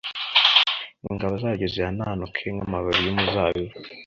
[1.09, 3.73] ingabo zaryo zihanantuke nk’amababi y’umuzabibu,